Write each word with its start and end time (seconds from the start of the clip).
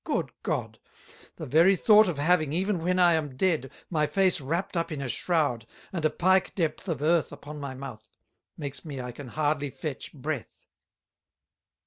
Good 0.03 0.31
God! 0.41 0.79
The 1.35 1.45
very 1.45 1.75
thought 1.75 2.07
of 2.07 2.17
having, 2.17 2.53
even 2.53 2.79
when 2.79 2.97
I 2.97 3.13
am 3.13 3.35
Dead, 3.37 3.69
my 3.91 4.07
Face 4.07 4.41
wrapt 4.41 4.75
up 4.75 4.91
in 4.91 4.99
a 4.99 5.07
Shroud, 5.07 5.67
and 5.93 6.03
a 6.03 6.09
Pike 6.09 6.55
depth 6.55 6.89
of 6.89 7.03
Earth 7.03 7.31
upon 7.31 7.59
my 7.59 7.75
Mouth, 7.75 8.17
makes 8.57 8.83
me 8.83 8.99
I 8.99 9.11
can 9.11 9.27
hardly 9.27 9.69
fetch 9.69 10.11
breath. 10.11 10.65